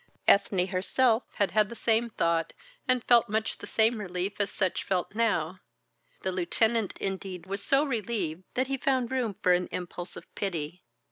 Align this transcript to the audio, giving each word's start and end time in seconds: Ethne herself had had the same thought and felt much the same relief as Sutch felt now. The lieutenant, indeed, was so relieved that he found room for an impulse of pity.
Ethne 0.27 0.65
herself 0.65 1.21
had 1.35 1.51
had 1.51 1.69
the 1.69 1.75
same 1.75 2.09
thought 2.09 2.53
and 2.87 3.03
felt 3.03 3.29
much 3.29 3.59
the 3.59 3.67
same 3.67 3.99
relief 3.99 4.39
as 4.41 4.49
Sutch 4.49 4.83
felt 4.83 5.13
now. 5.13 5.59
The 6.23 6.31
lieutenant, 6.31 6.97
indeed, 6.97 7.45
was 7.45 7.63
so 7.63 7.83
relieved 7.83 8.45
that 8.55 8.65
he 8.65 8.77
found 8.77 9.11
room 9.11 9.35
for 9.43 9.53
an 9.53 9.69
impulse 9.71 10.15
of 10.15 10.25
pity. 10.33 10.81